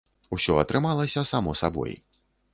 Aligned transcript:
Усё 0.37 0.55
атрымалася 0.61 1.25
само 1.33 1.55
сабой! 1.63 1.97